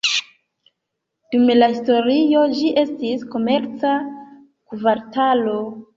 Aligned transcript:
Dum 1.35 1.51
la 1.57 1.67
historio 1.73 2.45
ĝi 2.55 2.73
estis 2.85 3.27
komerca 3.35 3.95
kvartalo. 4.73 5.59